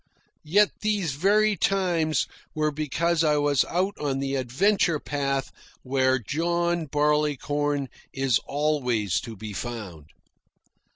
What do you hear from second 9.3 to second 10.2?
be found.